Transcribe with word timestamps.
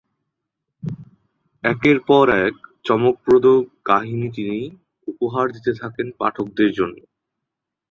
একের 1.63 1.97
পর 2.07 2.25
এক 2.41 2.55
চমকপ্রদ 2.85 3.45
কাহিনী 3.85 4.27
তিনি 4.35 4.59
উপহার 5.07 5.45
দিতে 5.55 5.71
থাকেন 5.81 6.07
পাঠকদের 6.19 6.69
জন্য। 6.77 6.97